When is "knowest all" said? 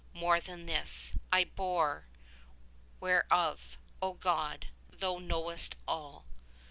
5.19-6.25